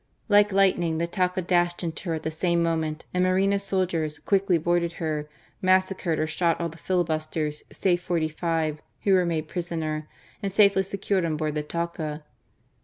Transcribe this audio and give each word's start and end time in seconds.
Like 0.29 0.51
lightning, 0.51 0.97
the 0.97 1.05
Talca 1.05 1.43
dashed 1.43 1.83
into 1.83 2.09
her 2.09 2.15
at 2.15 2.23
the 2.23 2.31
same 2.31 2.63
moment 2.63 3.05
and 3.13 3.23
Moreno's 3.23 3.61
soldiers 3.61 4.17
quickly 4.17 4.57
board* 4.57 4.81
ing 4.81 4.89
her, 4.97 5.29
massacred 5.61 6.17
or 6.17 6.25
shot 6.25 6.59
all 6.59 6.69
the 6.69 6.79
fiUbusters 6.79 7.61
save 7.71 8.01
forty 8.01 8.27
five, 8.29 8.81
who 9.03 9.13
were 9.13 9.27
made 9.27 9.47
prisoners 9.47 10.05
and 10.41 10.51
safely 10.51 10.81
secured 10.81 11.23
on 11.23 11.37
board 11.37 11.53
the 11.53 11.61
Talca. 11.61 12.23